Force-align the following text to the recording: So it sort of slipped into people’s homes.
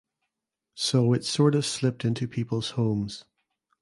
So 0.73 1.13
it 1.13 1.23
sort 1.23 1.53
of 1.53 1.63
slipped 1.63 2.03
into 2.05 2.27
people’s 2.27 2.71
homes. 2.71 3.23